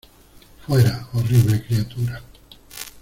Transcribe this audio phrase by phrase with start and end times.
[0.65, 2.19] ¡Fuera, horrible criatura!